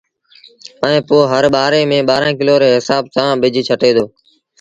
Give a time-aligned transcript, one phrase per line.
[0.85, 4.05] ائيٚݩ پو هر ٻآري ميݩ ٻآرآݩ ڪلو ري هسآب سآݩ ٻج ڇٽي دو